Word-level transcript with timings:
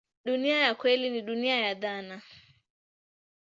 Dunia 0.25 0.59
ya 0.59 0.75
kweli 0.75 1.09
ni 1.09 1.21
dunia 1.21 1.55
ya 1.57 1.73
dhana. 1.73 2.21